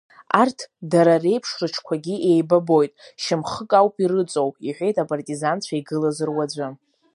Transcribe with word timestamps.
Арҭ 0.41 0.59
дара 0.91 1.13
реиԥш, 1.23 1.49
рыҽқәагьы 1.59 2.15
еибабоит, 2.29 2.93
шьамхык 3.23 3.71
ауп 3.79 3.95
ирыҵоу 4.03 4.49
иҳәеит 4.67 4.97
апартизанцәа 5.03 5.73
игылаз 5.79 6.17
руаӡәы. 6.27 6.67